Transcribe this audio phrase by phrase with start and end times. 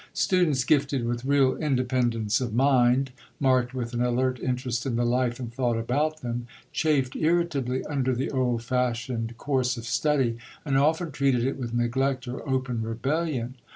[0.15, 5.39] Students gifted with real independence of mind, marked with an alert interest in the life
[5.39, 11.11] and thought about them, chafed irritably under the old fashioned course of study, and often
[11.11, 13.57] treated it with neglect or open rebellion.